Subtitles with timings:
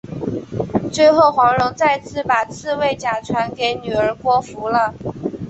[0.91, 4.91] 最后黄蓉再把软猬甲传给女儿郭芙了。